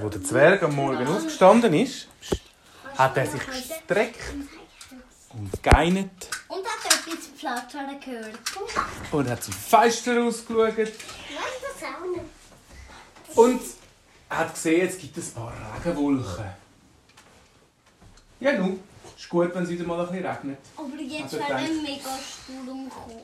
[0.00, 2.08] wo der Zwerg am Morgen aufgestanden ist,
[2.96, 4.20] hat er sich gestreckt
[5.30, 8.38] und geinert Und hat etwas Pflatschern gehört.
[9.12, 10.86] und hat zum Fenster rausgeschaut Nein,
[11.62, 13.36] das auch nicht.
[13.36, 13.60] und
[14.30, 15.52] hat gesehen, es gibt ein paar
[15.84, 16.44] Regenwolken.
[18.40, 18.80] Ja, nun,
[19.16, 20.58] ist gut, wenn es wieder mal ein bisschen regnet.
[20.76, 23.20] Aber jetzt Also wäre ein mega Sturm gekommen.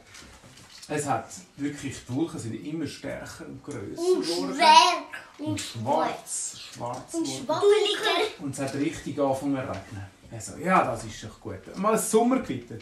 [0.89, 4.55] Es hat wirklich, die Wolken sind immer stärker und grösser Und geworden.
[4.55, 5.47] schwer.
[5.47, 7.45] Und schwarz, schwarz Und geworden.
[7.47, 8.43] schwabbeliger.
[8.43, 10.07] Und es hat richtig angefangen zu regnen.
[10.31, 11.77] Er so, ja, das ist doch gut.
[11.77, 12.77] Mal ein Sommergewitter.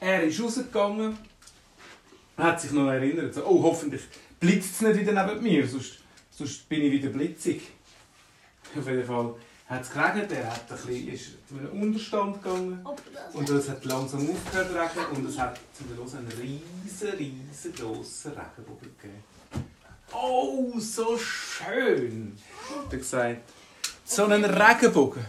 [0.00, 1.18] Er ist rausgegangen,
[2.36, 4.02] hat sich noch erinnert, so, oh, hoffentlich
[4.40, 5.98] blitzt es nicht wieder neben mir, sonst,
[6.30, 7.62] sonst bin ich wieder blitzig.
[8.76, 9.34] Auf jeden Fall
[9.68, 12.86] hat es geregnet, er hat ein bisschen, ist zu einem Unterstand gegangen.
[13.32, 17.74] Und es hat langsam aufgehört zu regnen und es hat zum Schluss einen riesen, riesen
[17.74, 19.22] grossen Regenbogen gegeben.
[20.12, 22.36] Oh, so schön!
[22.68, 23.40] Hat er gesagt.
[24.04, 25.24] So einen Regenbogen.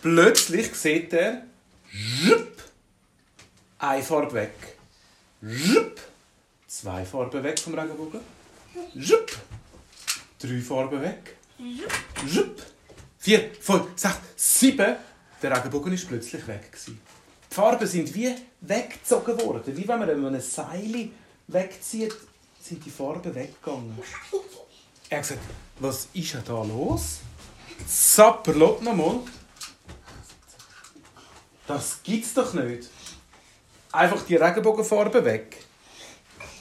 [0.00, 1.42] Plötzlich sieht er,
[1.90, 2.62] zschüpp,
[3.78, 4.54] eine Farbe weg.
[5.44, 6.00] Zschüpp,
[6.66, 8.20] zwei Farben weg vom Regenbogen.
[8.98, 9.36] Zschüpp,
[10.38, 11.36] drei Farben weg.
[12.26, 12.62] Zschüpp,
[13.22, 14.96] vier, fünf, sechs, sieben.
[15.40, 16.72] Der Regenbogen ist plötzlich weg.
[16.72, 17.00] Gewesen.
[17.50, 19.76] Die Farben sind wie weggezogen worden.
[19.76, 21.10] Wie wenn man ein Seil
[21.46, 22.14] wegzieht,
[22.60, 23.96] sind die Farben weggegangen.
[25.08, 25.40] Er hat gesagt,
[25.78, 27.20] was ist denn da los?
[27.86, 29.20] Sapperlot nochmal.
[31.66, 32.88] Das gibt's doch nicht.
[33.92, 35.58] Einfach die Regenbogenfarbe weg.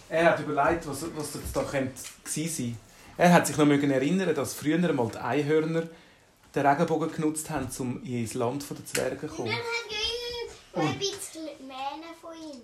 [0.09, 2.77] Er hat überlegt, was, was das da könnte gewesen sein.
[3.17, 5.83] Er hat sich noch erinnern, dass früher mal die Einhörner
[6.53, 9.51] den Regenbogen genutzt haben, um ins Land der Zwerge zu Und dann kommen.
[9.51, 12.61] hat immer ein bisschen Mähne von ihm.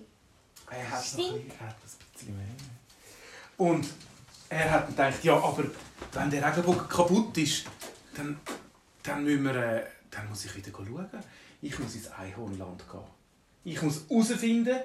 [0.70, 1.28] Er hat, Stimmt.
[1.28, 2.46] ein, bisschen- er hat ein bisschen mehr.
[3.56, 3.86] Und
[4.50, 5.64] er hat gedacht, ja, aber
[6.12, 7.64] wenn der Regenbogen kaputt ist,
[8.14, 8.38] dann,
[9.02, 11.08] dann, müssen wir, äh, dann muss ich wieder schauen.
[11.62, 13.00] Ich muss ins Einhornland gehen.
[13.64, 14.78] Ich muss herausfinden,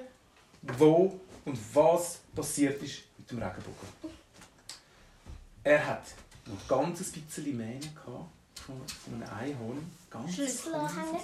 [0.78, 3.88] wo und was passiert ist mit dem Regenbogen.
[5.62, 6.02] Er hat
[6.46, 8.26] noch ganz ein bisschen Mähne gehabt
[8.60, 9.90] von, von einem Einhorn.
[10.10, 11.20] Ganz Schlüsselanhänger.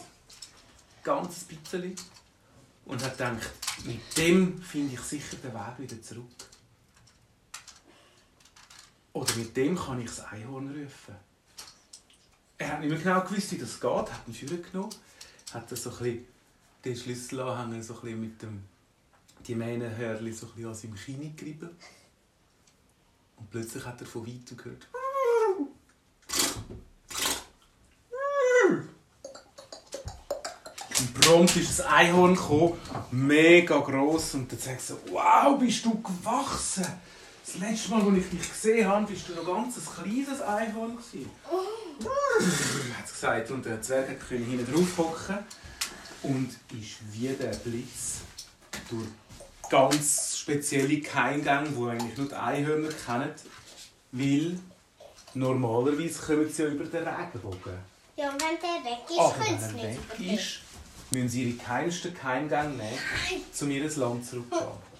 [1.03, 1.95] ganz ein bisschen.
[2.87, 3.51] Und hat gedacht,
[3.85, 6.25] mit dem finde ich sicher den Weg wieder zurück.
[9.13, 11.15] Oder mit dem kann ich das Einhorn rufen.
[12.59, 14.95] Er hat nicht mehr genau gewusst, wie das geht, hat ihn Führer genommen,
[15.53, 16.27] hat das so ein bisschen,
[16.85, 18.65] den Schlüsselanhänger so ein bisschen mit dem
[19.47, 21.71] die Mähnenhörli so ein bisschen an seinem Kinn gerieben.
[23.37, 24.87] Und plötzlich hat er von weitem gehört.
[31.31, 32.73] Und prompt ist ein Einhorn gekommen,
[33.13, 36.85] mega gross und dann sagt so, wow, bist du gewachsen.
[37.47, 40.97] Das letzte Mal, als ich dich gesehen habe, bist du noch ganz ein kleines Einhorn
[40.97, 41.31] gewesen.
[42.99, 45.39] hat es gesagt und der Zwerg konnte hinten drauf hocken
[46.25, 48.23] und ist wie der Blitz
[48.89, 49.07] durch
[49.71, 53.31] ganz spezielle Geheimgänge, die eigentlich nur die Einhörner kennen,
[54.11, 54.59] weil
[55.35, 57.79] normalerweise kommen sie ja über den Regenbogen.
[58.17, 60.61] Ja, und wenn der weg ist, können sie nicht weg ist,
[61.11, 64.91] müssen sie ihre geheimsten Geheimgänge nehmen, um ihr Land zurückzugehen.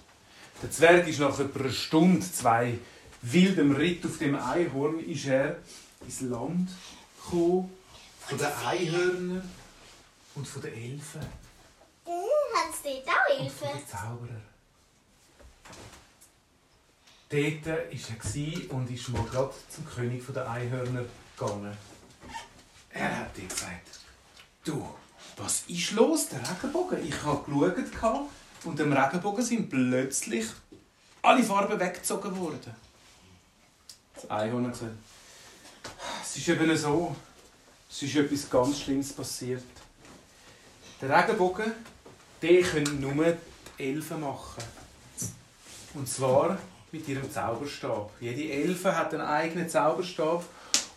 [0.61, 2.77] Der Zwerg ist nach etwa einer Stunde, zwei
[3.21, 5.57] wildem Ritt auf dem Einhorn, ist er
[6.01, 6.69] ins Land
[7.23, 7.71] gekommen,
[8.19, 9.49] von den Einhörnern
[10.35, 11.21] und von den Elfen
[12.53, 13.79] hat es dort auch und von Hilfe?
[13.79, 14.41] den Zauberern.
[17.29, 21.05] Dort war er und ist mal gerade zum König der Einhörner
[21.37, 21.77] gegangen.
[22.89, 23.99] Er hat ihm gesagt,
[24.65, 24.85] du,
[25.41, 27.05] was ist los, der Regenbogen?
[27.05, 28.29] Ich habe geschaut
[28.63, 30.45] und dem Regenbogen sind plötzlich
[31.21, 32.75] alle Farben weggezogen worden.
[34.13, 34.91] Das Einhorn hat gesagt,
[36.23, 37.15] es ist eben so,
[37.89, 39.63] es ist etwas ganz Schlimmes passiert.
[41.01, 41.71] Der Regenbogen,
[42.41, 43.25] den können nur
[43.77, 44.63] die Elfen machen.
[45.95, 46.57] Und zwar
[46.91, 48.11] mit ihrem Zauberstab.
[48.19, 50.43] Jede Elfe hat einen eigenen Zauberstab.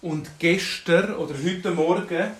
[0.03, 2.32] Und gestern oder heute Morgen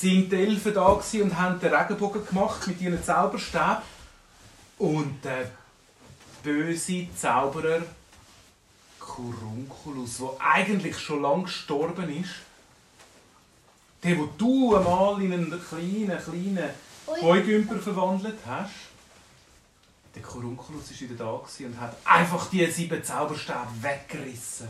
[0.00, 3.82] sind die Elfen da und haben den Regenbogen gemacht mit ihren Zauberstab.
[4.78, 5.50] Und der
[6.42, 7.82] böse Zauberer
[8.98, 12.34] Kurunculus, der eigentlich schon lange gestorben ist,
[14.02, 16.70] der, wo du einmal in einen kleinen, kleinen.
[17.06, 18.74] Heugümper verwandelt hast,
[20.14, 21.30] der Kurunculus war wieder da
[21.66, 24.68] und hat einfach die sieben Zauberstäbe weggerissen.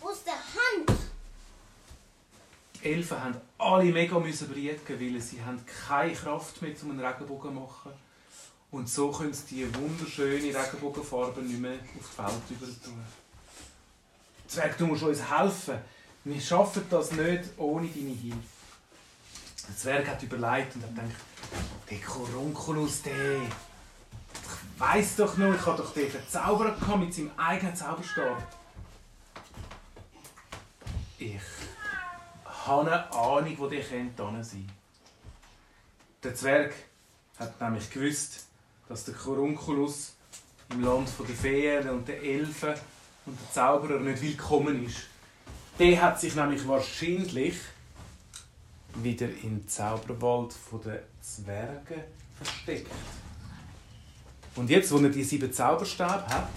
[0.00, 0.98] Aus der Hand.
[2.69, 7.04] Die Elfen haben alle mega müssen brieten, weil sie haben keine Kraft mehr, um einen
[7.04, 7.92] Regenbogen zu machen.
[8.70, 13.04] Und so können sie die wunderschöne Regenbogenfarbe nicht mehr auf die Welt über tun.
[14.46, 15.78] Zwerg, du musst uns helfen.
[16.24, 18.38] wir schaffen das nicht ohne deine Hilfe.
[19.68, 21.20] Der Zwerg hat überlegt und hat gedacht,
[21.90, 27.76] der Korunculus, der, ich weiss doch noch, ich habe doch den verzaubert mit seinem eigenen
[27.76, 28.56] Zauberstab.
[31.18, 31.40] Ich
[32.70, 34.56] habe eine Ahnung, wo der sein könnte.
[36.22, 36.72] Der Zwerg
[37.38, 38.46] hat nämlich gewusst,
[38.88, 40.14] dass der Korunculus
[40.70, 42.74] im Land der Feen und der Elfen
[43.26, 44.98] und der Zauberer nicht willkommen ist.
[45.78, 47.56] Der hat sich nämlich wahrscheinlich
[48.94, 52.04] wieder im Zauberwald der Zwerge
[52.36, 52.90] versteckt.
[54.54, 56.50] Und jetzt, wo er die sieben Zauberstäbe hat,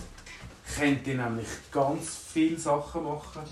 [0.75, 3.44] könnte er nämlich ganz viele Sachen machen,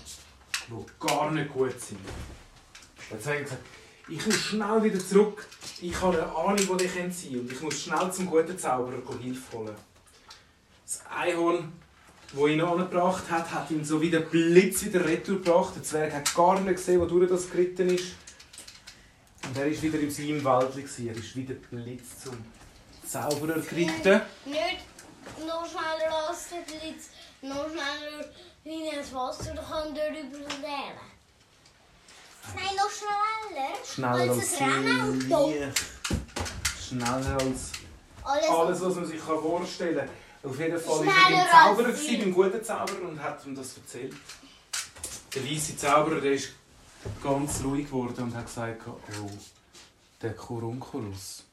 [0.68, 2.00] die gar nicht gut sind.
[3.12, 3.62] Der Zwerg hat gesagt,
[4.08, 5.46] ich muss schnell wieder zurück.
[5.80, 7.40] Ich habe eine Ahnung, wo die sein können.
[7.40, 9.76] Und ich muss schnell zum guten Zauberer Hilfe holen.
[10.84, 11.72] Das Einhorn,
[12.32, 15.74] das ihn angebracht hat, hat ihn so wie der Blitz wieder retour gebracht.
[15.76, 18.14] Der Zwerg hat gar nicht gesehen, wodurch das geritten ist.
[19.44, 20.76] Und er war wieder in seinem Wald.
[20.76, 22.36] Er ist wieder Blitz zum
[23.06, 24.20] Zauberer geritten.
[24.46, 24.84] Nicht
[25.46, 27.10] noch schneller als der Blitz,
[27.42, 28.24] noch schneller
[28.64, 31.11] wie ins Wasser kann darüber lernen.
[32.54, 33.84] Nein, noch schneller.
[33.84, 35.82] Schneller als, als Licht.
[36.88, 37.72] Schneller als
[38.24, 40.50] alles, alles, was man sich vorstellen kann.
[40.50, 44.14] Auf jeden Fall war er beim Zauberer, beim guten Zauberer, und hat ihm das erzählt.
[45.34, 46.50] Der weiße Zauberer der ist
[47.22, 49.30] ganz ruhig geworden und hat gesagt, oh,
[50.20, 51.44] der Kurunculus.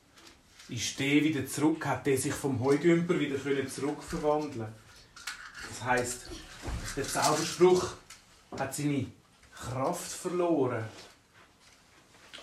[0.69, 1.85] Ist der wieder zurück?
[1.85, 3.37] Hat der sich vom Heugümper wieder
[3.67, 4.67] zurückverwandeln
[5.67, 6.29] Das heisst,
[6.95, 7.87] der Zauberspruch
[8.57, 9.07] hat seine
[9.59, 10.85] Kraft verloren.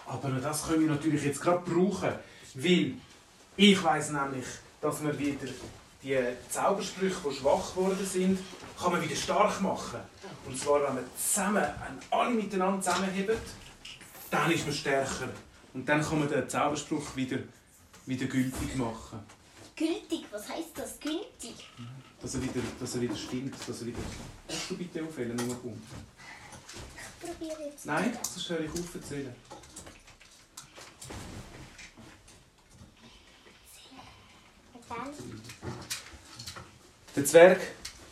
[0.07, 2.11] Aber das können wir natürlich jetzt gerade brauchen,
[2.55, 2.95] weil
[3.57, 4.47] ich weiß nämlich,
[4.81, 5.49] dass wir wieder
[6.03, 6.19] die
[6.49, 8.39] Zaubersprüche, die schwach geworden sind,
[8.79, 10.01] kann man wieder stark machen.
[10.47, 13.37] Und zwar, wenn man zusammen, wenn alle miteinander zusammenheben,
[14.31, 15.29] dann ist man stärker.
[15.75, 17.39] Und dann kann man den Zauberspruch wieder,
[18.05, 19.19] wieder gültig machen.
[19.75, 20.27] Gültig?
[20.31, 21.69] Was heißt das, gültig?
[22.21, 23.99] Dass er wieder, dass er wieder stimmt, dass er wieder...
[24.49, 25.83] Kannst du bitte aufhören, nur kommt.
[27.21, 27.87] Probiere jetzt.
[27.87, 29.35] Nein, sonst höre ich auf zu erzählen.
[37.15, 37.61] Der Zwerg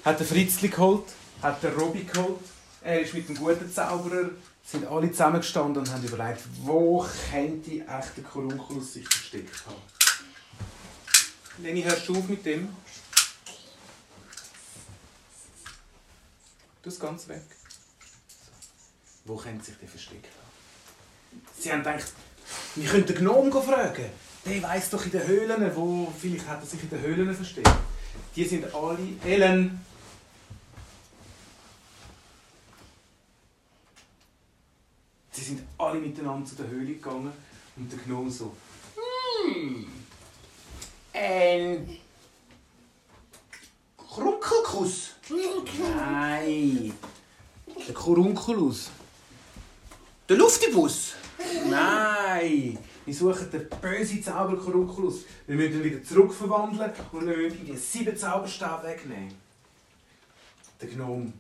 [0.05, 1.05] hat den Fritzli geholt,
[1.43, 2.41] hat den Robby geholt.
[2.83, 4.31] Er ist mit dem guten Zauberer,
[4.65, 9.77] sind alle zusammengestanden und haben überlegt, wo könnte echt der Korunculus sich versteckt haben.
[11.59, 12.75] Leni, hörst du auf mit dem?
[16.83, 17.45] Du es ganz weg.
[19.25, 21.41] Wo könnte sich der versteckt haben?
[21.59, 22.13] Sie haben gedacht,
[22.75, 24.05] wir könnten den Gnom fragen.
[24.45, 27.71] Der weiß doch in den Höhlen, wo vielleicht hat er sich in den Höhlen versteckt.
[28.37, 29.81] Die sind alle Ellen.
[35.33, 37.33] Sie sind alle miteinander zu der Höhle gegangen
[37.77, 38.55] und der Gnome so.
[39.47, 39.87] Hm.
[41.15, 41.99] Ein
[43.97, 45.15] Krunkelkuss.
[45.97, 46.93] Nein.
[47.87, 48.91] Der Korunculus.
[50.27, 51.13] Der Luftibus.
[51.69, 52.79] Nein.
[53.05, 55.25] Wir suchen den bösen Zauberkorunculus.
[55.47, 59.35] Wir müssen ihn wieder zurückverwandeln und wir müssen die sieben Zauberstäbe wegnehmen.
[60.81, 61.31] Der Gnome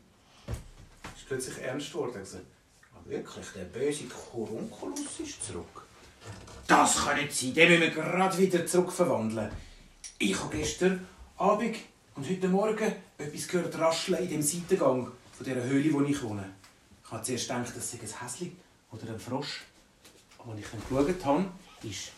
[1.16, 2.12] ist plötzlich ernst geworden.
[2.16, 2.44] Er gesagt,
[2.92, 5.86] ah, wirklich, der böse Korunculus ist zurück.
[6.66, 9.50] Das kann nicht sein, den müssen wir gerade wieder zurückverwandeln.
[10.18, 11.76] Ich habe gestern Abend
[12.16, 16.50] und heute Morgen etwas gehört rascheln in dem Seitengang von dieser Höhle, wo ich wohne.
[17.02, 18.64] Ich habe zuerst gedacht, das sei ein Häschen
[18.94, 19.62] oder ein Frosch.
[20.38, 21.50] Aber als ich geschaut habe,
[21.82, 22.12] ist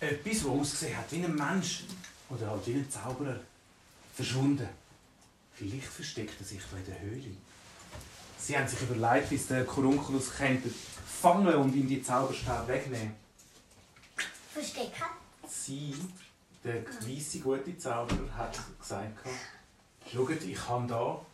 [0.00, 1.84] etwas, das ausgesehen hat wie ein Mensch
[2.30, 3.40] oder halt wie ein Zauberer,
[4.14, 4.68] verschwunden.
[5.54, 7.36] Vielleicht versteckt er sich in der Höhle.
[8.38, 10.72] Sie haben sich überlegt, wie sie den Korunculus könnten
[11.20, 13.14] fangen und ihm die Zauberstab wegnehmen.
[14.52, 15.04] Verstecken?
[15.48, 15.94] Sie,
[16.62, 19.18] der weisse gute Zauberer, hat gesagt,
[20.12, 21.26] schaut, ich habe hier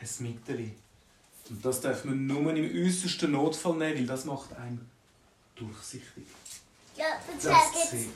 [0.00, 0.72] ein Mittel.
[1.50, 4.88] Und das darf man nur im äußersten Notfall nehmen, weil das macht einen
[5.56, 6.24] durchsichtig.
[6.96, 8.06] Ja, der Zwerg jetzt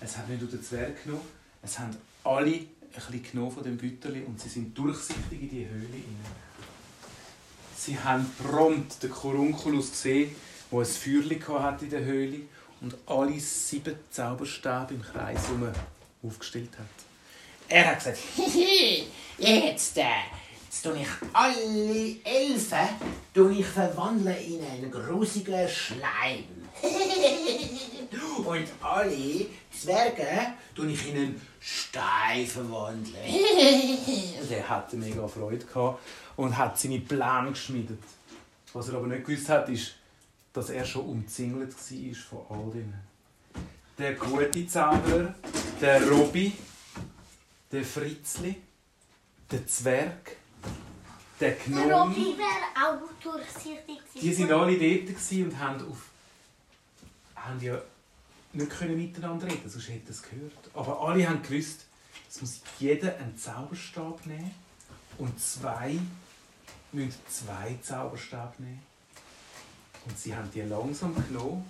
[0.00, 1.26] Es hat nicht nur den Zwerg genommen,
[1.62, 5.68] es haben alle ein bisschen genommen von dem Bütterli und sie sind durchsichtig in die
[5.68, 6.50] Höhle hinein.
[7.76, 10.34] Sie haben prompt den Korunculus gesehen,
[10.70, 12.40] wo ein Feuerli hat in der Höhle
[12.80, 15.40] und alle sieben Zauberstäbe im Kreis
[16.22, 16.86] aufgestellt hat.
[17.68, 18.18] Er hat gesagt,
[19.38, 20.04] jetzt, äh,
[20.70, 22.88] jetzt tue ich alle Elfen
[23.58, 26.44] ich verwandeln in einen grusigen Schleim.
[28.46, 33.14] Und alle Zwerge tue ich in einen Stein verwandeln.
[34.40, 36.00] und er hatte mega Freude gehabt
[36.36, 38.02] und hat seine Pläne geschmiedet.
[38.72, 39.94] Was er aber nicht gewusst hat, ist,
[40.52, 43.00] dass er schon umzingelt war von all denen.
[43.98, 45.34] Der gute Zauberer,
[45.80, 46.52] der Robby,
[47.70, 48.56] der Fritzli,
[49.50, 50.39] der Zwerg,
[51.40, 51.56] der
[53.22, 56.10] durchsichtig Die waren alle dort und haben, auf,
[57.34, 57.80] haben ja
[58.52, 60.70] nicht können miteinander reden, sonst hätten sie es gehört.
[60.74, 61.86] Aber alle haben gewusst,
[62.28, 64.54] es muss jeder einen Zauberstab nehmen
[65.18, 65.98] und zwei
[66.92, 68.82] müssen zwei Zauberstab nehmen.
[70.06, 71.64] Und sie haben die langsam genommen.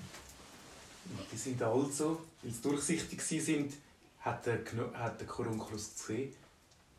[1.07, 3.75] Und die sind also, weil sie durchsichtig sind,
[4.21, 4.61] hat der,
[4.95, 6.33] hat der Korunculus gesehen,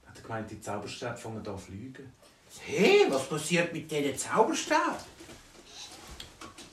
[0.06, 2.12] hat er gemeint, die Zauberstäbe fangen an zu fliegen.
[2.60, 5.04] Hey, was passiert mit diesen Zauberstab?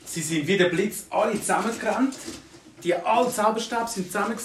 [0.04, 2.14] Sie sind wie der Blitz alle zusammengerannt.
[2.82, 4.38] Die alle Zauberstäbe sind zusammen.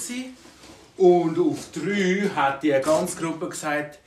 [0.96, 3.98] Und auf drei hat die ganze Gruppe gesagt,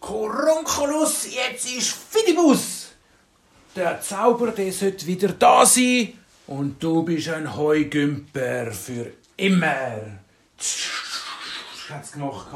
[0.00, 2.82] Korunculus, jetzt ist Fidibus!
[3.74, 10.18] der Zauber der sollte wieder da sein und du bist ein Heugümper für immer.
[11.88, 12.46] Hat es gemacht.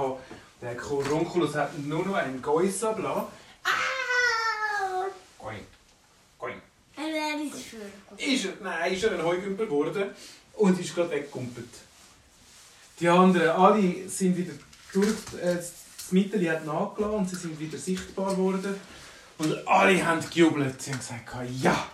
[0.61, 3.25] Der Korunculus hat nur noch einen Geuss abgelassen.
[3.65, 5.05] Ah!
[5.39, 5.67] Going,
[6.39, 6.61] going.
[6.97, 7.77] Er wäre nicht für.
[8.27, 10.11] Ist er, nein, ist er ein Heugümper geworden
[10.55, 11.69] und ist gerade weggekumpelt.
[12.99, 14.53] Die anderen, alle sind wieder
[14.93, 15.09] durch,
[15.43, 15.73] äh, das
[16.11, 18.81] Mittel hat nachgelassen und sie sind wieder sichtbar geworden.
[19.39, 20.81] Und alle haben gejubelt.
[20.81, 21.25] Sie haben gesagt,
[21.61, 21.87] ja,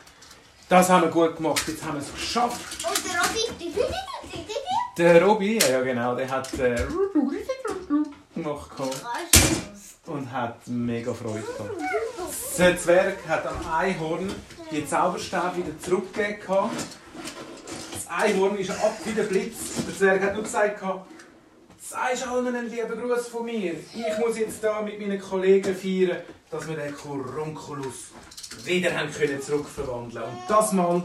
[0.68, 2.84] das haben wir gut gemacht, jetzt haben wir es geschafft.
[2.86, 3.74] Und der Robby,
[4.96, 6.86] Der Robby, ja genau, der hat äh,
[8.34, 9.02] gemacht gehabt
[10.06, 11.70] und hat mega Freude gehabt.
[12.58, 14.30] Der Zwerg hat am Einhorn
[14.72, 16.70] die Zauberstäbe wieder zurückgegeben.
[17.92, 19.84] Das Einhorn ist ab wie der Blitz.
[19.86, 21.10] Der Zwerg hat nur gesagt, gehabt,
[21.78, 23.74] sagst allen einen lieben Gruß von mir.
[23.74, 28.12] Ich muss jetzt da mit meinen Kollegen feiern, dass wir den Korunculus
[28.64, 31.02] wieder haben können zurückverwandeln Und das mal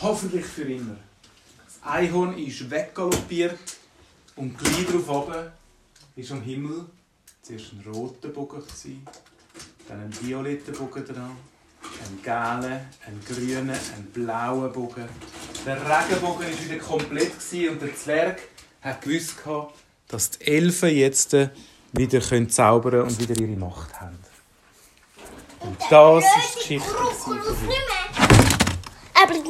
[0.00, 0.96] hoffentlich für immer.
[1.64, 3.58] Das Einhorn ist weggaloppiert
[4.36, 5.52] und gleich darauf oben
[6.16, 6.86] ist am Himmel
[7.42, 8.62] zuerst ein roter Bogen,
[9.88, 11.36] dann ein violetter Bogen dran,
[12.00, 15.08] ein gelber, ein grüner, ein blauer Bogen.
[15.66, 17.32] Der Regenbogen war wieder komplett
[17.70, 18.40] und der Zwerg
[18.80, 19.36] hat gewusst,
[20.08, 21.36] dass die Elfen jetzt
[21.92, 24.18] wieder können zaubern und wieder ihre Macht haben.
[25.60, 26.94] Und das ist die Geschichte.
[29.22, 29.44] Aber ich